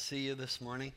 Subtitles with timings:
[0.00, 0.92] see you this morning.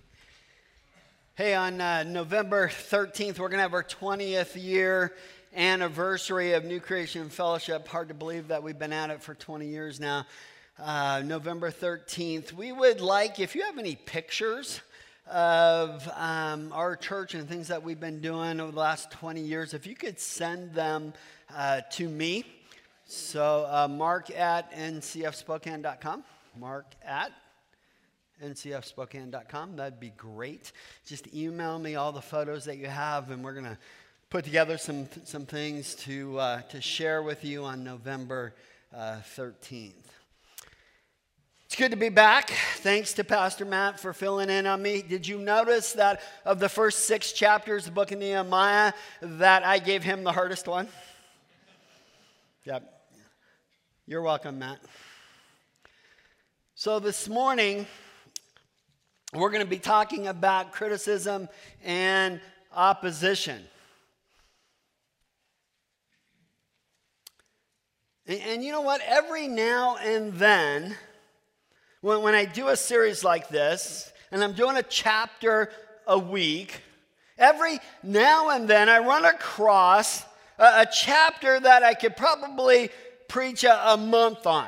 [1.36, 5.14] Hey, on uh, November 13th, we're going to have our 20th year
[5.54, 7.86] anniversary of New Creation Fellowship.
[7.90, 10.26] Hard to believe that we've been at it for 20 years now.
[10.80, 12.54] Uh, November 13th.
[12.54, 14.80] We would like, if you have any pictures
[15.30, 19.74] of um, our church and things that we've been doing over the last 20 years,
[19.74, 21.14] if you could send them
[21.54, 22.46] uh, to me.
[23.06, 26.24] So, uh, mark at ncfspokane.com.
[26.58, 27.34] Mark at
[28.44, 29.76] ncfspokane.com.
[29.78, 30.72] That'd be great.
[31.06, 33.78] Just email me all the photos that you have, and we're going to
[34.30, 38.54] put together some, some things to, uh, to share with you on November
[38.96, 39.94] uh, 13th.
[41.66, 42.52] It's good to be back.
[42.78, 45.02] Thanks to Pastor Matt for filling in on me.
[45.02, 49.66] Did you notice that of the first six chapters of the book of Nehemiah, that
[49.66, 50.88] I gave him the hardest one?
[52.66, 52.88] Yep.
[54.06, 54.80] You're welcome, Matt.
[56.76, 57.88] So this morning,
[59.42, 61.50] we're going to be talking about criticism
[61.84, 62.40] and
[62.76, 63.62] opposition.
[68.28, 69.02] And, and, you know what?
[69.06, 70.96] Every now and then,
[72.02, 75.70] when, when I do a series like this, and I'm doing a chapter
[76.08, 76.82] a week,
[77.38, 80.24] every now and then I run across
[80.58, 82.90] a, a chapter that I could probably
[83.28, 84.68] preach a, a month on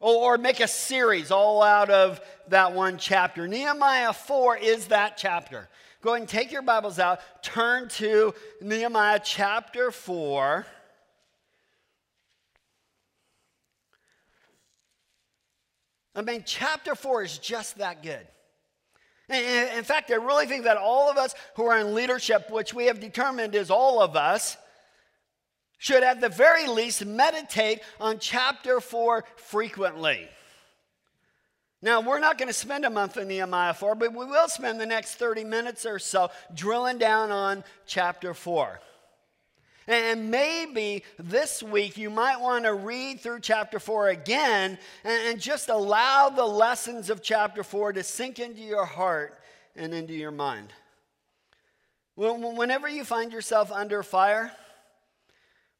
[0.00, 3.48] or, or make a series all out of that one chapter.
[3.48, 5.68] Nehemiah 4 is that chapter.
[6.00, 10.66] Go ahead and take your Bibles out, turn to Nehemiah chapter 4.
[16.14, 18.26] I mean, chapter 4 is just that good.
[19.28, 22.86] In fact, I really think that all of us who are in leadership, which we
[22.86, 24.56] have determined is all of us,
[25.78, 30.28] should at the very least meditate on chapter 4 frequently.
[31.80, 34.80] Now, we're not going to spend a month in Nehemiah 4, but we will spend
[34.80, 38.80] the next 30 minutes or so drilling down on chapter 4.
[39.86, 45.68] And maybe this week you might want to read through chapter 4 again and just
[45.68, 49.38] allow the lessons of chapter 4 to sink into your heart
[49.76, 50.72] and into your mind.
[52.16, 54.52] Whenever you find yourself under fire,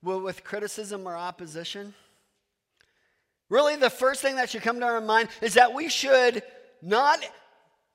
[0.03, 1.95] with criticism or opposition,
[3.49, 6.43] Really, the first thing that should come to our mind is that we should
[6.83, 7.19] not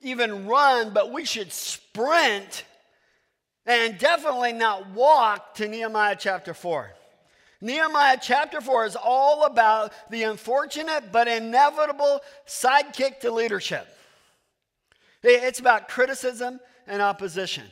[0.00, 2.64] even run, but we should sprint
[3.64, 6.90] and definitely not walk to Nehemiah chapter 4.
[7.60, 13.86] Nehemiah chapter 4 is all about the unfortunate but inevitable sidekick to leadership.
[15.22, 17.64] It's about criticism and opposition,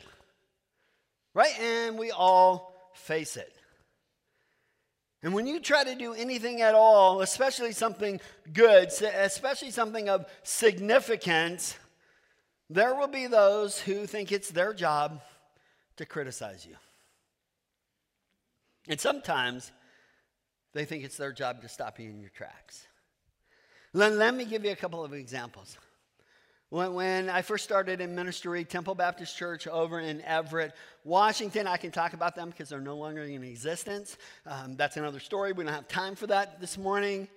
[1.35, 1.53] right?
[1.59, 3.52] And we all face it.
[5.23, 8.19] And when you try to do anything at all, especially something
[8.51, 11.77] good, especially something of significance,
[12.69, 15.21] there will be those who think it's their job
[15.95, 16.75] to criticize you.
[18.89, 19.71] And sometimes
[20.73, 22.85] they think it's their job to stop you in your tracks.
[23.93, 25.77] Let, let me give you a couple of examples.
[26.73, 30.73] When, when I first started in ministry, Temple Baptist Church over in Everett,
[31.03, 34.17] Washington, I can talk about them because they're no longer in existence.
[34.47, 35.51] Um, that's another story.
[35.51, 37.27] We don't have time for that this morning.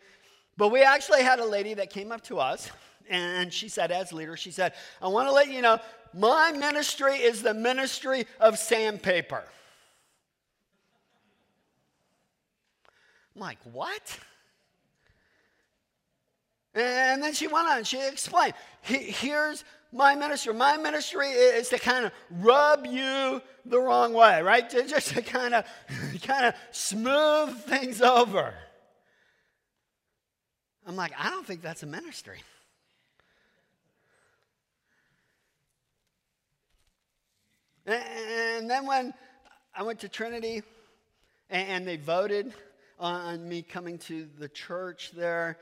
[0.57, 2.71] But we actually had a lady that came up to us,
[3.11, 5.81] and she said, as leader, she said, I want to let you know
[6.15, 9.45] my ministry is the ministry of sandpaper.
[13.35, 14.19] I'm like, what?
[16.77, 20.53] And then she went on, she explained, here's my ministry.
[20.53, 24.69] My ministry is to kind of rub you the wrong way, right?
[24.69, 25.65] Just to kind of
[26.23, 28.53] kind of smooth things over.
[30.87, 32.41] I'm like, I don't think that's a ministry.
[37.87, 39.15] And then when
[39.75, 40.63] I went to Trinity
[41.49, 42.53] and they voted
[43.01, 45.59] on me coming to the church there,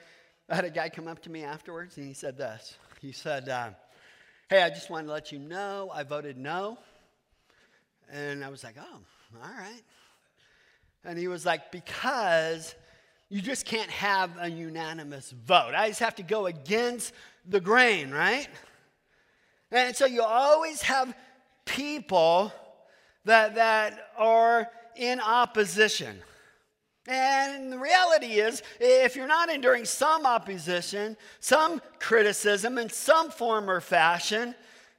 [0.48, 2.76] I had a guy come up to me afterwards and he said this.
[3.00, 3.70] He said, uh,
[4.50, 6.78] Hey, I just wanted to let you know I voted no.
[8.12, 8.98] And I was like, Oh,
[9.42, 9.82] all right.
[11.04, 12.74] And he was like, Because
[13.30, 15.72] you just can't have a unanimous vote.
[15.74, 17.14] I just have to go against
[17.48, 18.48] the grain, right?
[19.70, 21.16] And so you always have
[21.64, 22.52] people
[23.24, 26.20] that, that are in opposition.
[27.06, 33.68] And the reality is, if you're not enduring some opposition, some criticism in some form
[33.68, 34.54] or fashion,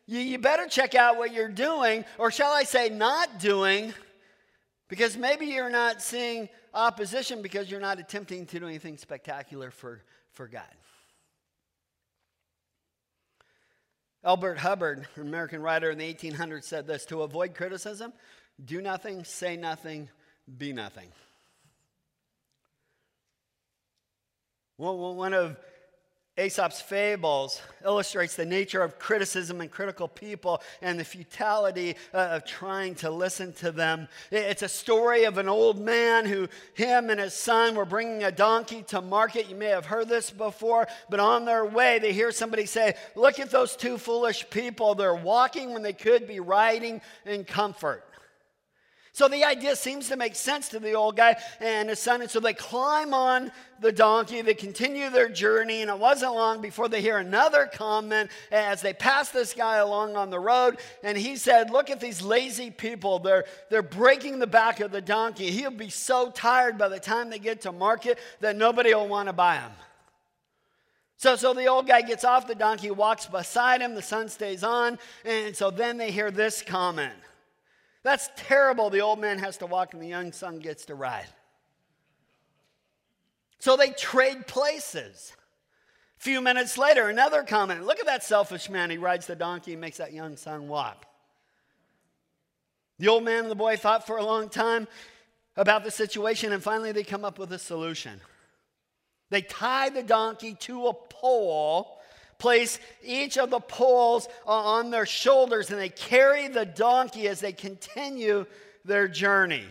[0.06, 3.92] you, you, better check out what you're doing, or shall I say, not doing,
[4.88, 10.04] because maybe you're not seeing opposition because you're not attempting to do anything spectacular for,
[10.32, 10.64] for God.
[14.24, 18.14] Elbert Hubbard, an American writer in the 1800s, said this To avoid criticism,
[18.64, 20.10] do nothing, say nothing,
[20.58, 21.08] be nothing.
[24.78, 25.58] Well, one of
[26.38, 32.46] Aesop's fables illustrates the nature of criticism and critical people and the futility uh, of
[32.46, 34.10] trying to listen to them.
[34.32, 38.34] It's a story of an old man who, him and his son, were bringing a
[38.34, 39.50] donkey to market.
[39.50, 43.40] You may have heard this before, but on their way, they hear somebody say, Look
[43.40, 44.94] at those two foolish people.
[44.94, 48.04] They're walking when they could be riding in comfort.
[49.16, 52.20] So the idea seems to make sense to the old guy and his son.
[52.20, 56.60] And so they climb on the donkey, they continue their journey, and it wasn't long
[56.60, 60.80] before they hear another comment as they pass this guy along on the road.
[61.02, 63.20] And he said, Look at these lazy people.
[63.20, 65.50] They're, they're breaking the back of the donkey.
[65.50, 69.30] He'll be so tired by the time they get to market that nobody will want
[69.30, 69.72] to buy him.
[71.16, 74.62] So, so the old guy gets off the donkey, walks beside him, the son stays
[74.62, 77.14] on, and so then they hear this comment.
[78.06, 78.92] That's terrible.
[78.92, 81.26] The old man has to walk and the young son gets to ride.
[83.58, 85.34] So they trade places.
[86.20, 87.84] A few minutes later, another comment.
[87.84, 88.92] Look at that selfish man.
[88.92, 91.08] He rides the donkey and makes that young son walk.
[93.00, 94.88] The old man and the boy thought for a long time
[95.58, 98.22] about the situation, and finally they come up with a solution.
[99.32, 102.00] They tie the donkey to a pole
[102.38, 107.54] place each of the poles on their shoulders and they carry the donkey as they
[107.54, 108.46] continue
[108.84, 109.66] their journey.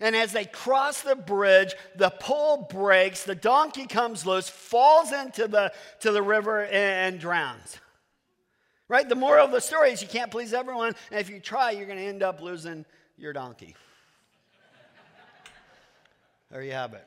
[0.00, 5.48] And as they cross the bridge, the pole breaks, the donkey comes loose, falls into
[5.48, 7.78] the, to the river, and, and drowns.
[8.86, 9.08] Right?
[9.08, 11.86] The moral of the story is you can't please everyone, and if you try, you're
[11.86, 12.84] going to end up losing
[13.16, 13.74] your donkey.
[16.50, 17.06] there you have it.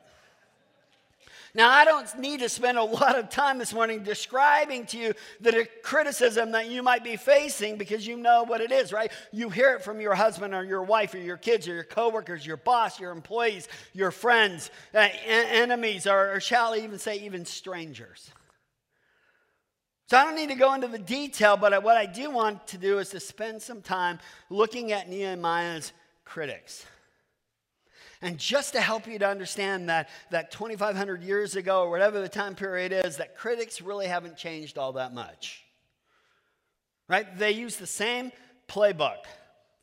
[1.53, 5.13] Now, I don't need to spend a lot of time this morning describing to you
[5.42, 9.12] the criticism that you might be facing because you know what it is, right?
[9.33, 12.45] You hear it from your husband or your wife or your kids or your coworkers,
[12.45, 17.44] your boss, your employees, your friends, uh, enemies, or, or shall I even say, even
[17.45, 18.31] strangers.
[20.07, 22.77] So I don't need to go into the detail, but what I do want to
[22.77, 24.19] do is to spend some time
[24.50, 25.92] looking at Nehemiah's
[26.24, 26.86] critics.
[28.21, 32.29] And just to help you to understand that, that 2,500 years ago, or whatever the
[32.29, 35.63] time period is, that critics really haven't changed all that much.
[37.07, 37.38] Right?
[37.38, 38.31] They use the same
[38.68, 39.18] playbook.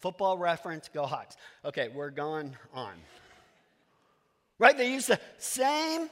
[0.00, 1.36] Football reference, go Hawks.
[1.64, 2.92] Okay, we're going on.
[4.60, 4.76] Right?
[4.76, 6.08] They use the same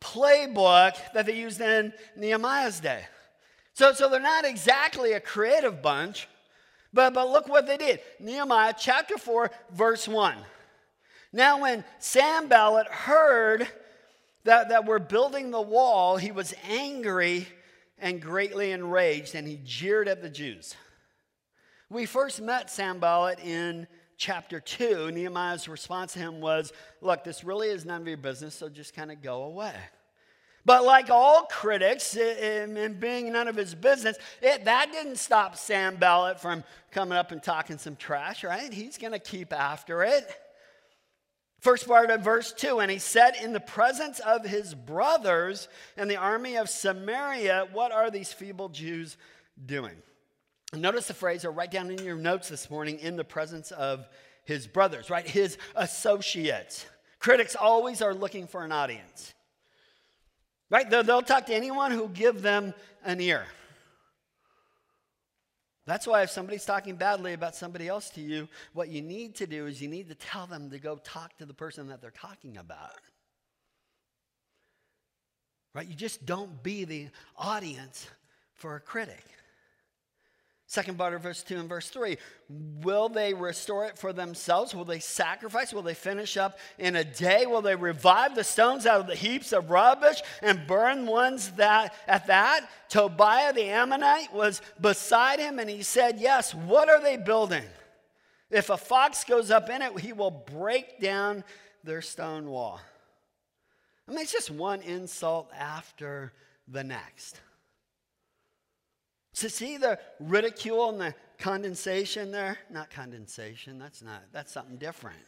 [0.00, 3.04] playbook that they used in Nehemiah's day.
[3.74, 6.28] So, so they're not exactly a creative bunch,
[6.92, 8.00] but, but look what they did.
[8.18, 10.34] Nehemiah chapter 4, verse 1.
[11.32, 13.68] Now, when Sanballat heard
[14.44, 17.46] that, that we're building the wall, he was angry
[17.98, 20.74] and greatly enraged, and he jeered at the Jews.
[21.90, 23.86] We first met Sanballat in
[24.16, 25.10] chapter 2.
[25.10, 28.94] Nehemiah's response to him was, Look, this really is none of your business, so just
[28.94, 29.74] kind of go away.
[30.64, 36.40] But like all critics, in, being none of his business, it, that didn't stop Sanballat
[36.40, 38.70] from coming up and talking some trash, right?
[38.70, 40.28] He's going to keep after it.
[41.60, 46.10] First part of verse 2 And he said, In the presence of his brothers and
[46.10, 49.16] the army of Samaria, what are these feeble Jews
[49.64, 49.96] doing?
[50.72, 54.06] Notice the phrase, or write down in your notes this morning, in the presence of
[54.44, 55.26] his brothers, right?
[55.26, 56.84] His associates.
[57.18, 59.34] Critics always are looking for an audience,
[60.70, 60.88] right?
[60.88, 63.46] They'll, they'll talk to anyone who give them an ear.
[65.88, 69.46] That's why if somebody's talking badly about somebody else to you, what you need to
[69.46, 72.10] do is you need to tell them to go talk to the person that they're
[72.10, 73.00] talking about.
[75.74, 75.86] Right?
[75.86, 78.06] You just don't be the audience
[78.52, 79.24] for a critic.
[80.70, 82.18] Second part of verse 2 and verse 3.
[82.82, 84.74] Will they restore it for themselves?
[84.74, 85.72] Will they sacrifice?
[85.72, 87.46] Will they finish up in a day?
[87.46, 91.94] Will they revive the stones out of the heaps of rubbish and burn ones that
[92.06, 92.68] at that?
[92.90, 97.64] Tobiah the Ammonite was beside him and he said, Yes, what are they building?
[98.50, 101.44] If a fox goes up in it, he will break down
[101.82, 102.78] their stone wall.
[104.06, 106.34] I mean, it's just one insult after
[106.66, 107.40] the next.
[109.38, 112.58] So see the ridicule and the condensation there?
[112.70, 115.20] Not condensation, that's not, that's something different.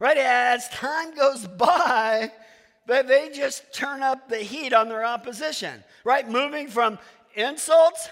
[0.00, 0.16] right?
[0.16, 2.32] As time goes by,
[2.88, 6.28] but they just turn up the heat on their opposition, right?
[6.28, 6.98] Moving from
[7.36, 8.08] insults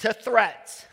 [0.00, 0.84] to threats.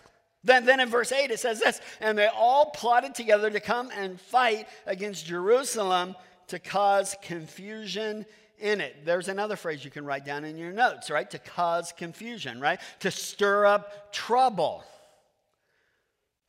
[0.46, 3.92] Then, then in verse 8 it says this, and they all plotted together to come
[3.94, 6.16] and fight against Jerusalem
[6.48, 8.26] to cause confusion
[8.60, 9.06] in it.
[9.06, 11.30] There's another phrase you can write down in your notes, right?
[11.32, 12.80] To cause confusion, right?
[13.02, 14.84] To stir up trouble.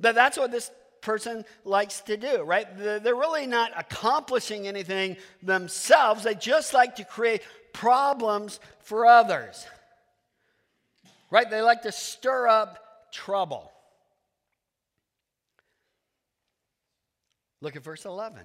[0.00, 2.66] That that's what this person likes to do, right?
[2.76, 6.24] They're really not accomplishing anything themselves.
[6.24, 9.66] They just like to create problems for others.
[11.30, 11.48] Right?
[11.48, 13.70] They like to stir up trouble.
[17.60, 18.42] Look at verse 11.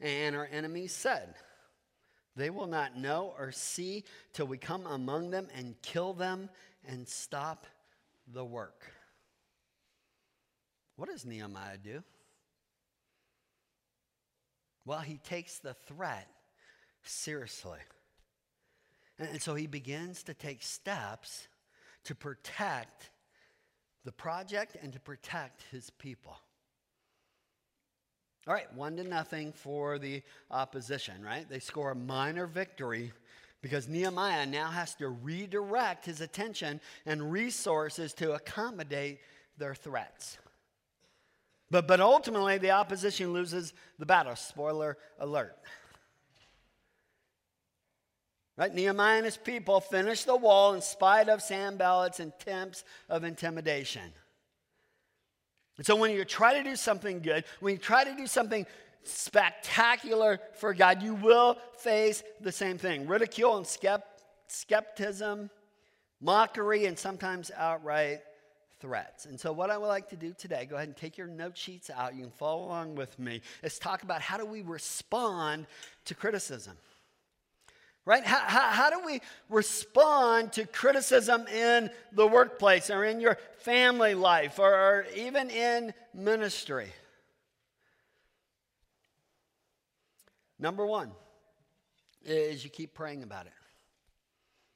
[0.00, 1.34] And our enemies said,
[2.34, 6.48] They will not know or see till we come among them and kill them
[6.86, 7.66] and stop
[8.32, 8.84] the work.
[10.96, 12.02] What does Nehemiah do?
[14.84, 16.28] Well, he takes the threat
[17.02, 17.78] seriously.
[19.18, 21.48] And so he begins to take steps
[22.04, 23.10] to protect
[24.04, 26.36] the project and to protect his people.
[28.46, 31.48] All right, one to nothing for the opposition, right?
[31.48, 33.12] They score a minor victory
[33.60, 39.20] because Nehemiah now has to redirect his attention and resources to accommodate
[39.58, 40.38] their threats.
[41.70, 44.34] But, but ultimately, the opposition loses the battle.
[44.34, 45.56] Spoiler alert.
[48.58, 48.74] Right?
[48.74, 54.12] Nehemiah and his people finish the wall in spite of Sanballat's attempts of intimidation.
[55.82, 58.66] And so when you try to do something good, when you try to do something
[59.02, 63.66] spectacular for God, you will face the same thing ridicule and
[64.46, 65.50] skepticism,
[66.20, 68.20] mockery, and sometimes outright
[68.78, 69.26] threats.
[69.26, 71.58] And so, what I would like to do today, go ahead and take your note
[71.58, 72.14] sheets out.
[72.14, 75.66] You can follow along with me, is talk about how do we respond
[76.04, 76.76] to criticism
[78.04, 78.24] right?
[78.24, 84.14] How, how, how, do we respond to criticism in the workplace or in your family
[84.14, 86.88] life or, or even in ministry?
[90.58, 91.10] Number one
[92.24, 93.52] is you keep praying about it.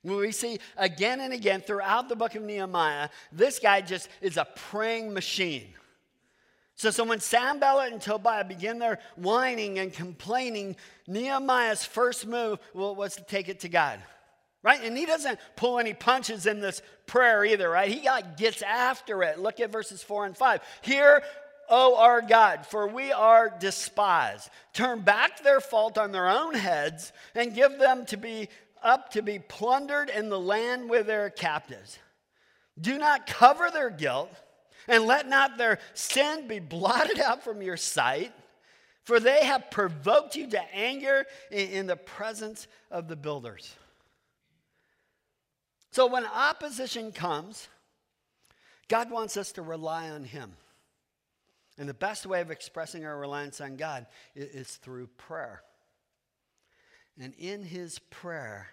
[0.03, 4.47] We see again and again throughout the book of Nehemiah, this guy just is a
[4.55, 5.75] praying machine.
[6.77, 13.17] So, so when Sanballat and Tobiah begin their whining and complaining, Nehemiah's first move was
[13.17, 13.99] to take it to God.
[14.63, 14.81] Right?
[14.83, 17.91] And he doesn't pull any punches in this prayer either, right?
[17.91, 19.39] He got, gets after it.
[19.39, 20.61] Look at verses 4 and 5.
[20.83, 21.23] Hear,
[21.69, 24.51] O our God, for we are despised.
[24.73, 28.49] Turn back their fault on their own heads and give them to be
[28.83, 31.99] up to be plundered in the land with their captives.
[32.79, 34.31] Do not cover their guilt
[34.89, 38.33] and let not their sin be blotted out from your sight,
[39.05, 43.75] for they have provoked you to anger in the presence of the builders.
[45.93, 47.69] So when opposition comes,
[48.89, 50.53] God wants us to rely on Him.
[51.79, 55.63] And the best way of expressing our reliance on God is through prayer.
[57.21, 58.69] And in his prayer,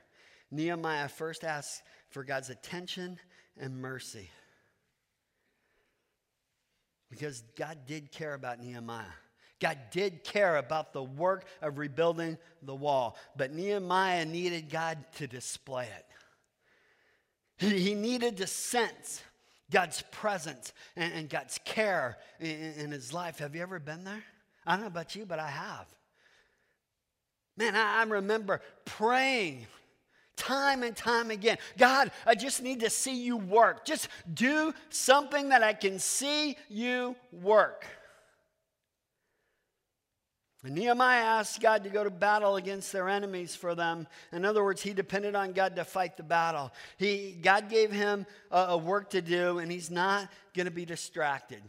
[0.51, 3.20] Nehemiah first asks for God's attention
[3.58, 4.29] and mercy.
[7.13, 9.05] Because God did care about Nehemiah.
[9.60, 15.27] God did care about the work of rebuilding the wall, but Nehemiah needed God to
[15.27, 16.05] display it.
[17.65, 19.22] He needed to sense
[19.72, 23.38] God's presence and, God's care in, his life.
[23.39, 24.24] Have you ever been there?
[24.65, 25.86] I don't know about you, but I have.
[27.55, 29.67] Man, I remember praying
[30.35, 31.57] time and time again.
[31.77, 33.85] God, I just need to see you work.
[33.85, 37.85] Just do something that I can see you work.
[40.63, 44.07] And Nehemiah asked God to go to battle against their enemies for them.
[44.31, 46.71] In other words, he depended on God to fight the battle.
[46.97, 50.85] He, God gave him a, a work to do, and he's not going to be
[50.85, 51.61] distracted.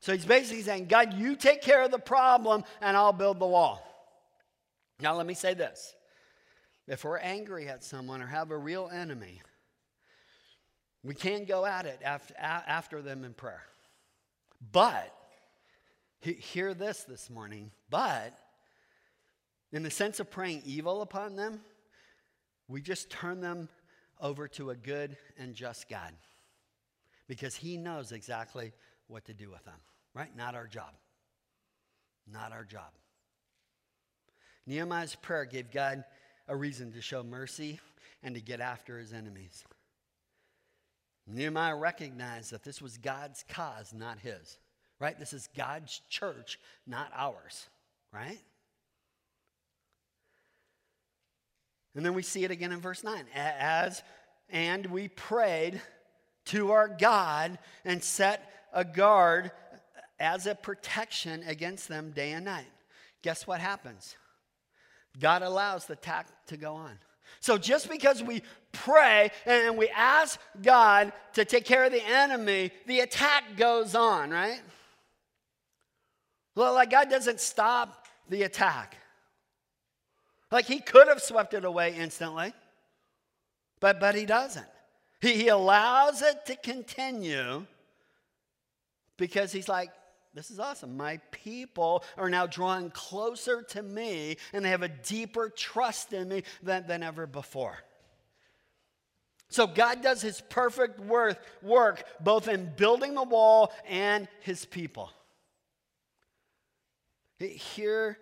[0.00, 3.46] So he's basically saying, God, you take care of the problem, and I'll build the
[3.46, 3.82] wall.
[5.00, 5.94] Now, let me say this
[6.86, 9.42] if we're angry at someone or have a real enemy,
[11.02, 13.62] we can go at it after, after them in prayer.
[14.72, 15.12] But,
[16.20, 18.36] hear this this morning, but
[19.72, 21.60] in the sense of praying evil upon them,
[22.68, 23.68] we just turn them
[24.20, 26.12] over to a good and just God
[27.28, 28.72] because He knows exactly
[29.08, 29.78] what to do with them,
[30.14, 30.34] right?
[30.36, 30.92] Not our job.
[32.30, 32.90] Not our job.
[34.66, 36.04] Nehemiah's prayer gave God
[36.48, 37.80] a reason to show mercy
[38.22, 39.64] and to get after his enemies.
[41.26, 44.58] Nehemiah recognized that this was God's cause, not his.
[44.98, 45.18] Right?
[45.18, 47.68] This is God's church, not ours.
[48.12, 48.40] Right?
[51.94, 53.24] And then we see it again in verse 9.
[53.34, 54.02] As
[54.48, 55.80] and we prayed
[56.46, 59.50] to our God and set a guard
[60.20, 62.70] as a protection against them day and night.
[63.22, 64.16] Guess what happens?
[65.18, 66.98] God allows the attack to go on.
[67.40, 68.42] So just because we
[68.72, 74.30] pray and we ask God to take care of the enemy, the attack goes on,
[74.30, 74.60] right?
[76.54, 78.96] Well, like God doesn't stop the attack.
[80.50, 82.52] Like he could have swept it away instantly,
[83.80, 84.66] but, but he doesn't.
[85.20, 87.66] He, he allows it to continue
[89.16, 89.90] because he's like,
[90.36, 90.98] this is awesome.
[90.98, 96.28] My people are now drawing closer to me and they have a deeper trust in
[96.28, 97.78] me than, than ever before.
[99.48, 105.10] So God does his perfect work, work both in building the wall and his people.
[107.38, 108.18] Here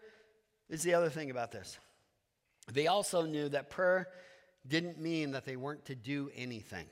[0.68, 1.78] is the other thing about this.
[2.72, 4.08] They also knew that prayer
[4.66, 6.86] didn't mean that they weren't to do anything.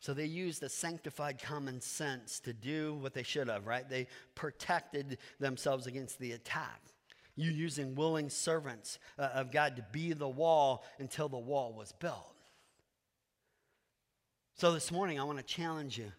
[0.00, 3.88] So they used the sanctified common sense to do what they should have, right?
[3.88, 6.80] They protected themselves against the attack.
[7.34, 11.92] You using willing servants uh, of God to be the wall until the wall was
[11.92, 12.34] built.
[14.54, 16.12] So this morning, I want to challenge you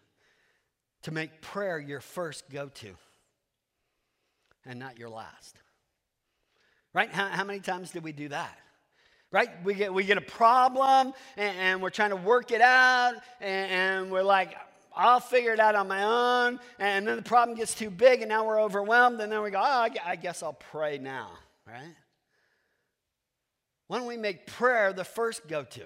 [1.02, 2.94] to make prayer your first go to
[4.64, 5.56] and not your last.
[6.92, 7.10] Right?
[7.10, 8.58] How, how many times did we do that?
[9.30, 9.48] Right?
[9.64, 13.70] We get, we get a problem and, and we're trying to work it out and,
[13.70, 14.56] and, we're like,
[14.96, 16.58] I'll figure it out on my own.
[16.78, 19.20] And then the problem gets too big and now we're overwhelmed.
[19.20, 21.30] And then we go, oh, I guess I'll pray now,
[21.66, 21.94] right?
[23.86, 25.84] Why don't we make prayer the first go to?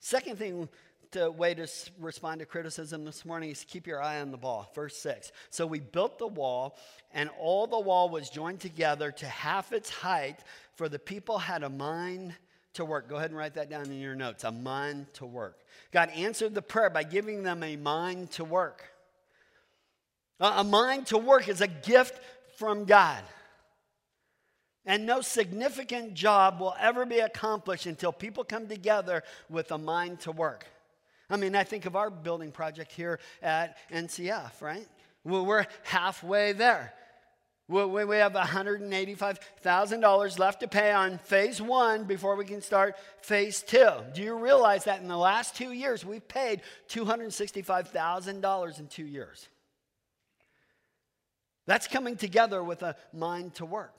[0.00, 0.68] Second thing
[1.12, 1.66] the uh, way to
[1.98, 4.70] respond to criticism this morning is keep your eye on the ball.
[4.74, 5.32] Verse 6.
[5.50, 6.76] So we built the wall,
[7.12, 10.40] and all the wall was joined together to half its height,
[10.74, 12.34] for the people had a mind
[12.74, 13.08] to work.
[13.08, 15.58] Go ahead and write that down in your notes a mind to work.
[15.92, 18.84] God answered the prayer by giving them a mind to work.
[20.40, 22.20] A mind to work is a gift
[22.56, 23.22] from God.
[24.86, 30.20] And no significant job will ever be accomplished until people come together with a mind
[30.20, 30.66] to work.
[31.30, 34.88] I mean, I think of our building project here at NCF, right?
[35.24, 36.94] We're halfway there.
[37.68, 43.90] We have $185,000 left to pay on phase one before we can start phase two.
[44.14, 49.48] Do you realize that in the last two years, we've paid $265,000 in two years?
[51.66, 53.98] That's coming together with a mind to work.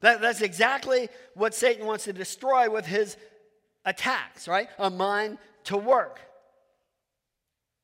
[0.00, 3.16] That, that's exactly what Satan wants to destroy with his
[3.84, 4.66] attacks, right?
[4.80, 6.20] A mind to work.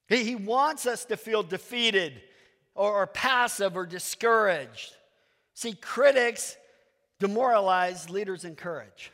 [0.08, 2.20] He, he wants us to feel defeated
[2.74, 4.94] or, or passive or discouraged.
[5.54, 6.56] See, critics
[7.18, 9.12] demoralize, leaders encourage.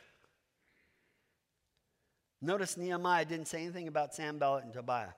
[2.41, 5.13] Notice Nehemiah didn't say anything about Sanballat and Tobiah,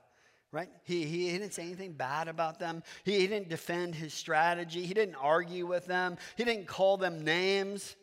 [0.51, 0.69] right?
[0.83, 2.83] He, he, he, didn't say anything bad about them.
[3.03, 4.85] He, he didn't defend his strategy.
[4.85, 6.17] He didn't argue with them.
[6.37, 7.95] He didn't call them names.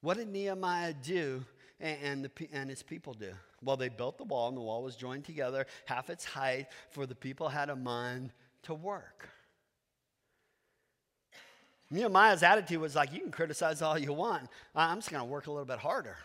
[0.00, 1.44] What did Nehemiah do
[1.78, 3.32] and, and, the, and his people do?
[3.62, 7.06] Well, they built the wall, and the wall was joined together, half its height, for
[7.06, 9.28] the people had a mind to work.
[11.90, 14.48] Nehemiah's attitude was like, you can criticize all you want.
[14.74, 16.16] I'm just going to work a little bit harder.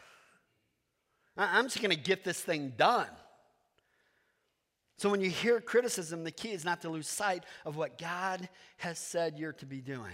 [1.38, 3.08] I'm just going to get this thing done.
[4.98, 8.48] So when you hear criticism, the key is not to lose sight of what God
[8.78, 10.13] has said you're to be doing.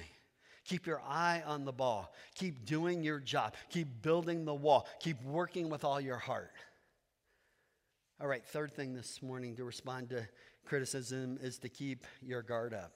[0.65, 2.13] Keep your eye on the ball.
[2.36, 3.55] Keep doing your job.
[3.69, 4.88] Keep building the wall.
[4.99, 6.51] Keep working with all your heart.
[8.21, 10.27] All right, third thing this morning to respond to
[10.65, 12.91] criticism is to keep your guard up.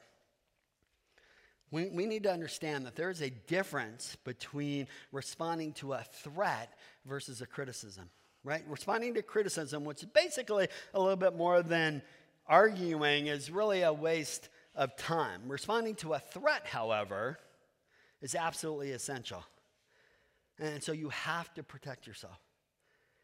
[1.71, 6.73] We, we need to understand that there is a difference between responding to a threat
[7.05, 8.09] versus a criticism,
[8.43, 8.65] right?
[8.67, 12.01] Responding to criticism, which is basically a little bit more than
[12.45, 15.43] arguing, is really a waste of time.
[15.47, 17.39] Responding to a threat, however,
[18.21, 19.41] is absolutely essential.
[20.59, 22.42] And so you have to protect yourself.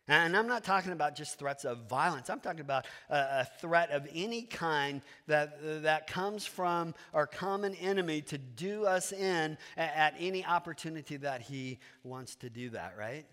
[0.10, 2.32] And I'm not talking about just threats of violence.
[2.32, 8.22] I'm talking about a, threat of any kind that, that comes from our common enemy
[8.24, 13.28] to do us in at, any opportunity that he wants to do that, right?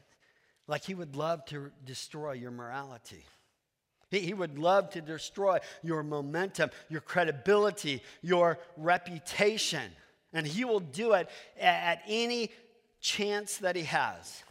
[0.68, 3.24] Like he would love to destroy your morality.
[4.10, 9.90] He, would love to destroy your momentum, your credibility, your reputation.
[10.34, 12.50] And he will do it at any
[13.00, 14.42] chance that he has.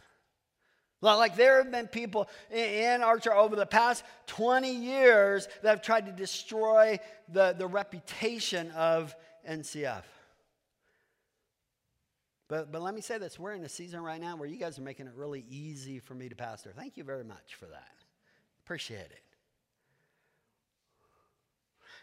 [1.00, 5.82] Like there have been people in our church over the past 20 years that have
[5.82, 9.14] tried to destroy the, the reputation of
[9.48, 10.02] NCF.
[12.48, 14.78] But, but let me say this we're in a season right now where you guys
[14.78, 16.72] are making it really easy for me to pastor.
[16.76, 17.92] Thank you very much for that.
[18.64, 19.25] Appreciate it.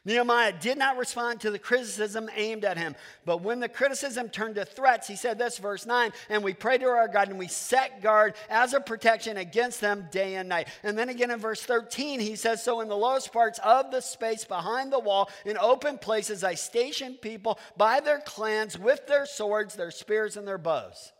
[0.05, 2.93] Nehemiah did not respond to the criticism aimed at him.
[3.25, 6.81] But when the criticism turned to threats, he said this, verse 9, and we prayed
[6.81, 10.67] to our God and we set guard as a protection against them day and night.
[10.83, 14.01] And then again in verse 13, he says, So in the lowest parts of the
[14.01, 19.25] space behind the wall, in open places, I stationed people by their clans with their
[19.25, 21.13] swords, their spears, and their bows.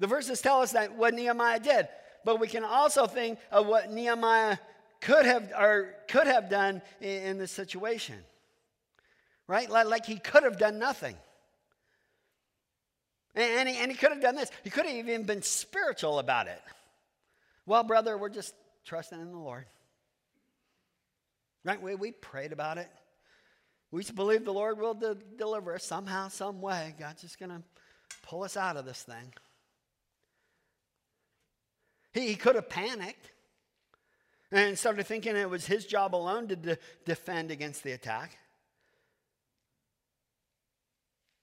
[0.00, 1.86] The verses tell us that what Nehemiah did,
[2.24, 4.56] but we can also think of what Nehemiah
[5.00, 8.16] could have or could have done in, this situation.
[9.46, 9.68] Right?
[9.68, 11.16] Like, he could have done nothing.
[13.34, 14.50] And, and, he, and he could have done this.
[14.62, 16.60] He could have even been spiritual about it.
[17.66, 19.66] Well, brother, we're just trusting in the Lord.
[21.64, 21.80] Right?
[21.80, 22.88] We, we prayed about it.
[23.90, 26.94] We believe the Lord will de- deliver us somehow, some way.
[26.98, 27.62] God's just going to
[28.22, 29.34] pull us out of this thing.
[32.12, 33.30] He, he could have panicked
[34.52, 38.36] and started thinking it was his job alone to de- defend against the attack.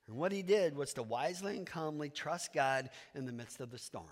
[0.07, 3.71] And what he did was to wisely and calmly trust God in the midst of
[3.71, 4.05] the storm.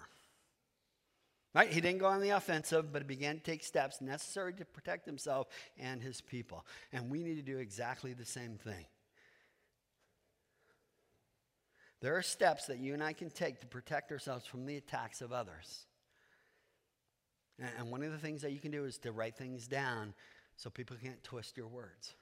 [1.53, 1.71] Right?
[1.71, 5.05] He didn't go on the offensive, but he began to take steps necessary to protect
[5.05, 5.47] himself
[5.79, 6.65] and his people.
[6.91, 8.85] And we need to do exactly the same thing.
[12.01, 15.21] There are steps that you and I can take to protect ourselves from the attacks
[15.21, 15.85] of others.
[17.59, 20.13] And one of the things that you can do is to write things down
[20.57, 22.15] so people can't twist your words.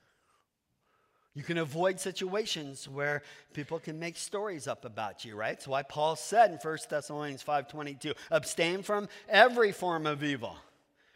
[1.35, 5.53] You can avoid situations where people can make stories up about you, right?
[5.53, 10.55] That's why Paul said in 1 Thessalonians 5:22, abstain from every form of evil.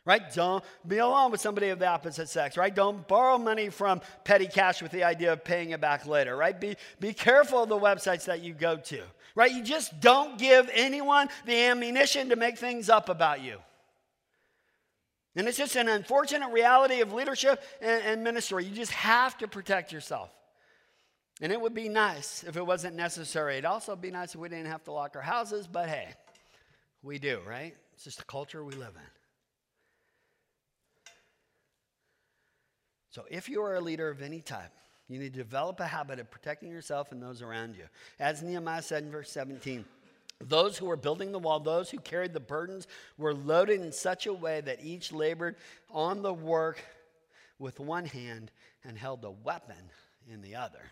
[0.05, 0.33] Right?
[0.33, 2.73] Don't be alone with somebody of the opposite sex, right?
[2.73, 6.57] Don't borrow money from petty cash with the idea of paying it back later, right?
[6.57, 9.01] Be, be careful of the websites that you go to,
[9.35, 9.51] right?
[9.51, 13.57] You just don't give anyone the ammunition to make things up about you.
[15.37, 18.65] And it's just an unfortunate reality of leadership and, and ministry.
[18.65, 20.31] You just have to protect yourself.
[21.41, 23.53] And it would be nice if it wasn't necessary.
[23.53, 26.07] It'd also be nice if we didn't have to lock our houses, but hey,
[27.03, 27.75] we do, right?
[27.93, 29.11] It's just the culture we live in.
[33.11, 34.71] So if you are a leader of any type,
[35.07, 37.85] you need to develop a habit of protecting yourself and those around you.
[38.19, 39.85] As Nehemiah said in verse 17,
[40.39, 44.27] those who were building the wall, those who carried the burdens, were loaded in such
[44.27, 45.55] a way that each labored
[45.89, 46.79] on the work
[47.59, 48.51] with one hand
[48.83, 49.91] and held a weapon
[50.31, 50.91] in the other.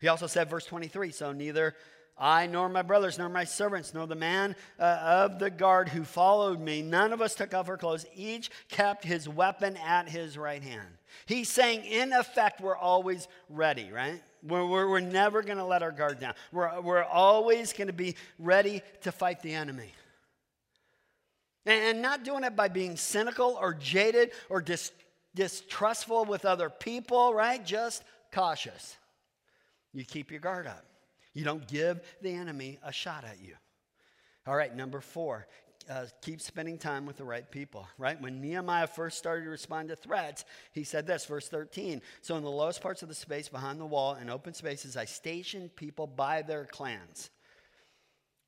[0.00, 1.74] He also said, verse 23 So neither
[2.18, 6.04] I, nor my brothers, nor my servants, nor the man uh, of the guard who
[6.04, 8.06] followed me, none of us took off our clothes.
[8.14, 10.95] Each kept his weapon at his right hand.
[11.26, 14.22] He's saying, in effect, we're always ready, right?
[14.42, 16.34] We're, we're, we're never going to let our guard down.
[16.52, 19.92] We're, we're always going to be ready to fight the enemy.
[21.64, 24.92] And, and not doing it by being cynical or jaded or dis,
[25.34, 27.64] distrustful with other people, right?
[27.64, 28.96] Just cautious.
[29.92, 30.84] You keep your guard up.
[31.32, 33.54] You don't give the enemy a shot at you.
[34.46, 35.46] All right, number four,
[35.88, 38.20] uh, keep spending time with the right people, right?
[38.20, 42.02] When Nehemiah first started to respond to threats, he said this, verse 13.
[42.22, 45.04] So, in the lowest parts of the space behind the wall and open spaces, I
[45.04, 47.30] stationed people by their clans.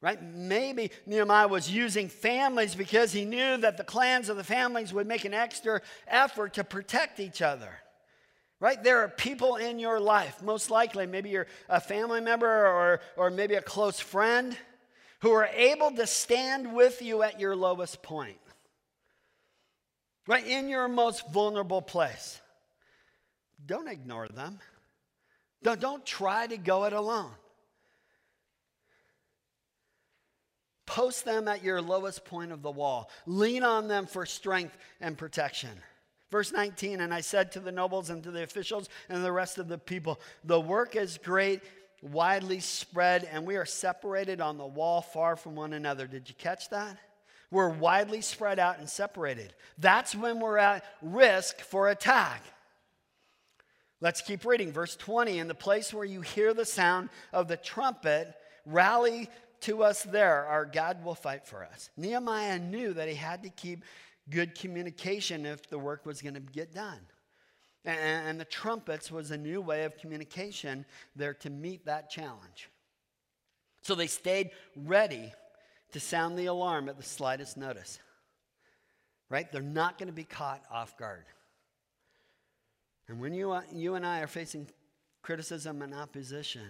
[0.01, 0.23] Right?
[0.23, 5.09] Maybe Nehemiah was using families because he knew that the clans of the families would
[5.09, 7.73] make an extra effort to protect each other.
[8.61, 8.83] Right?
[8.83, 13.31] There are people in your life, most likely, maybe you're a family member or, or
[13.31, 14.57] maybe a close friend,
[15.21, 18.39] who are able to stand with you at your lowest point.
[20.27, 20.47] Right?
[20.47, 22.41] In your most vulnerable place.
[23.65, 24.59] Don't ignore them.
[25.63, 27.31] Don't, don't try to go it alone.
[30.87, 33.11] Post them at your lowest point of the wall.
[33.27, 35.71] Lean on them for strength and protection.
[36.31, 39.59] Verse 19, and I said to the nobles and to the officials and the rest
[39.59, 41.63] of the people, The work is great,
[42.03, 46.07] widely spread, and we are separated on the wall far from one another.
[46.07, 46.97] Did you catch that?
[47.51, 49.55] We're widely spread out and separated.
[49.79, 52.43] That's when we're at risk for attack.
[54.01, 54.71] Let's keep reading.
[54.71, 58.35] Verse 20 In the place where you hear the sound of the trumpet,
[58.67, 59.29] rally
[59.63, 60.47] to us there.
[60.47, 61.91] Our God will fight for us.
[61.97, 63.85] Nehemiah knew that he had to keep
[64.31, 67.01] good communication if the work was going to get done.
[67.89, 70.85] And, and the trumpets was a new way of communication
[71.17, 72.69] there to meet that challenge.
[73.81, 75.33] So they stayed ready
[75.93, 77.99] to sound the alarm at the slightest notice.
[79.31, 79.51] Right?
[79.51, 81.25] They're not going to be caught off guard.
[83.09, 84.69] And when you, uh, you and I are facing
[85.23, 86.69] criticism and opposition,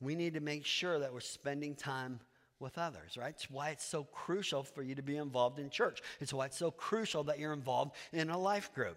[0.00, 2.18] we need to make sure that we're spending time
[2.60, 3.34] with others, right?
[3.34, 6.00] It's why it's so crucial for you to be involved in church.
[6.18, 8.96] It's why it's so crucial that you're involved in a life group.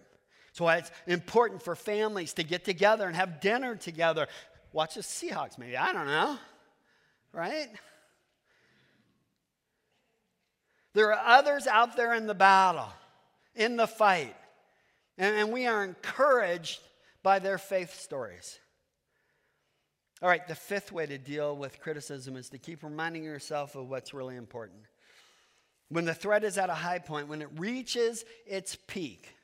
[0.59, 4.27] Why it's important for families to get together and have dinner together.
[4.71, 5.75] Watch the Seahawks, maybe.
[5.75, 6.37] I don't know.
[7.31, 7.69] Right?
[10.93, 12.89] There are others out there in the battle,
[13.55, 14.35] in the fight,
[15.17, 16.79] and, and we are encouraged
[17.23, 18.59] by their faith stories.
[20.21, 23.89] All right, the fifth way to deal with criticism is to keep reminding yourself of
[23.89, 24.81] what's really important.
[25.89, 29.35] When the threat is at a high point, when it reaches its peak,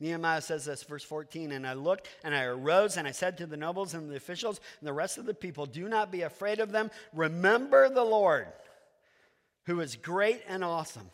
[0.00, 3.46] Nehemiah says this, verse 14, and I looked and I arose and I said to
[3.46, 6.58] the nobles and the officials and the rest of the people, Do not be afraid
[6.58, 6.90] of them.
[7.12, 8.48] Remember the Lord,
[9.66, 11.10] who is great and awesome,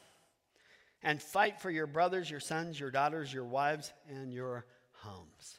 [1.03, 5.59] and fight for your brothers, your sons, your daughters, your wives, and your homes.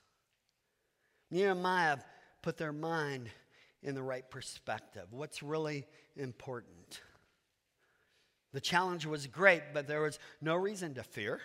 [1.30, 1.98] Nehemiah
[2.42, 3.30] put their mind
[3.84, 5.08] in the right perspective.
[5.12, 7.02] What's really important?
[8.54, 11.40] The challenge was great, but there was no reason to fear.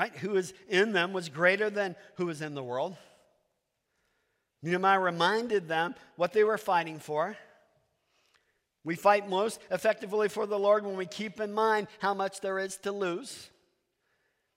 [0.00, 0.16] Right?
[0.16, 2.96] Who is in them was greater than who was in the world.
[4.62, 7.36] Nehemiah reminded them what they were fighting for.
[8.82, 12.58] We fight most effectively for the Lord when we keep in mind how much there
[12.58, 13.50] is to lose.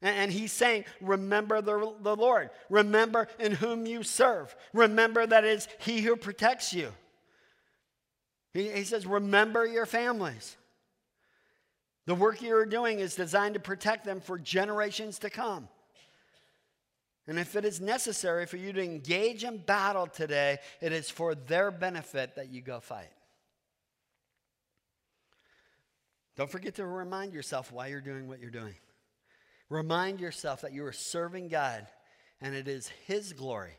[0.01, 2.49] And he's saying, remember the, the Lord.
[2.69, 4.55] Remember in whom you serve.
[4.71, 6.93] Remember that it's He who protects you.
[8.53, 10.55] He, he says, remember your families.
[12.05, 15.67] The work you're doing is designed to protect them for generations to come.
[17.27, 21.35] And if it is necessary for you to engage in battle today, it is for
[21.35, 23.11] their benefit that you go fight.
[26.35, 28.75] Don't forget to remind yourself why you're doing what you're doing.
[29.69, 31.87] Remind yourself that you are serving God
[32.41, 33.77] and it is His glory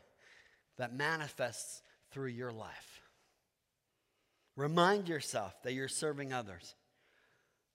[0.77, 3.01] that manifests through your life.
[4.55, 6.75] Remind yourself that you're serving others,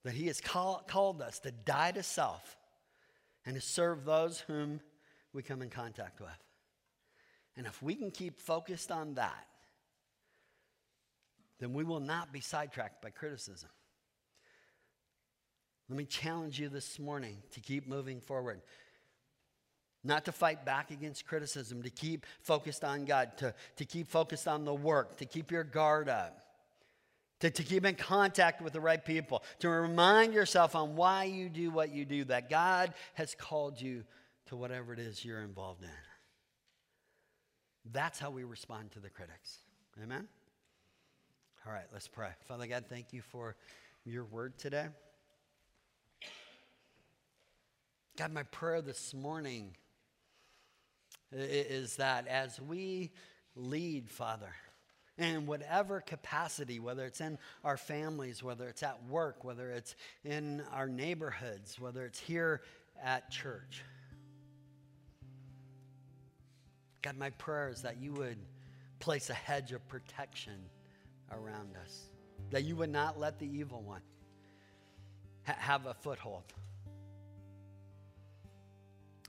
[0.05, 2.57] that He has call, called us to die to self
[3.45, 4.81] and to serve those whom
[5.33, 6.31] we come in contact with.
[7.57, 9.47] And if we can keep focused on that,
[11.59, 13.69] then we will not be sidetracked by criticism.
[15.89, 18.63] Let me challenge you this morning to keep moving forward.
[20.03, 24.49] Not to fight back against criticism, to keep focused on God, to, to keep focused
[24.49, 26.39] on the work, to keep your guard up,
[27.41, 31.49] to, to keep in contact with the right people, to remind yourself on why you
[31.49, 34.05] do what you do, that God has called you
[34.47, 35.91] to whatever it is you're involved in.
[37.93, 39.59] That's how we respond to the critics.
[40.03, 40.29] Amen?
[41.67, 42.31] All right, let's pray.
[42.47, 43.57] Father God, thank you for
[44.05, 44.87] your word today.
[48.17, 49.77] God, my prayer this morning
[51.33, 53.13] is that as we
[53.55, 54.53] lead, Father,
[55.21, 60.63] in whatever capacity, whether it's in our families, whether it's at work, whether it's in
[60.73, 62.63] our neighborhoods, whether it's here
[63.03, 63.83] at church.
[67.03, 68.39] God, my prayer is that you would
[68.99, 70.59] place a hedge of protection
[71.31, 72.11] around us,
[72.51, 74.03] that you would not let the evil one
[75.47, 76.45] ha- have a foothold.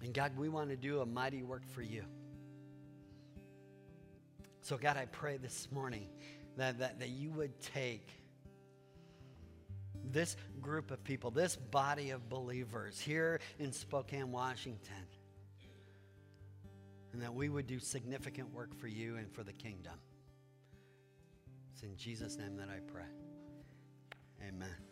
[0.03, 2.03] And God, we want to do a mighty work for you.
[4.61, 6.07] So, God, I pray this morning
[6.57, 8.07] that, that, that you would take
[10.11, 15.07] this group of people, this body of believers here in Spokane, Washington,
[17.13, 19.93] and that we would do significant work for you and for the kingdom.
[21.73, 23.09] It's in Jesus' name that I pray.
[24.47, 24.90] Amen.